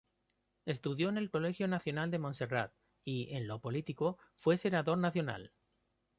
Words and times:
Estudió 0.65 1.09
en 1.09 1.17
el 1.19 1.29
Colegio 1.29 1.67
Nacional 1.67 2.09
de 2.09 2.17
Monserrat, 2.17 2.73
y, 3.03 3.35
en 3.35 3.45
lo 3.47 3.61
político, 3.61 4.17
fue 4.33 4.57
senador 4.57 4.97
nacional. 4.97 5.53